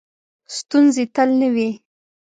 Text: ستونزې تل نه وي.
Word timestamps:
ستونزې 0.57 1.03
تل 1.15 1.29
نه 1.41 1.47
وي. 1.55 1.69